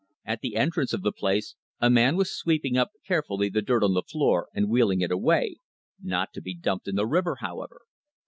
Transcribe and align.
At 0.25 0.41
the 0.41 0.55
entrance 0.55 0.93
of 0.93 1.03
the 1.03 1.11
place 1.11 1.53
a 1.79 1.87
man 1.87 2.15
was 2.15 2.35
sweeping 2.35 2.75
up 2.75 2.89
carefully 3.05 3.49
the 3.49 3.61
dirt 3.61 3.83
on 3.83 3.93
the 3.93 4.01
floor 4.01 4.47
and 4.51 4.67
wheeling 4.67 5.01
it 5.01 5.11
away 5.11 5.57
not 6.01 6.33
to 6.33 6.41
be 6.41 6.55
dumped 6.55 6.87
in 6.87 6.95
the 6.95 7.05
river, 7.05 7.35
however. 7.39 7.81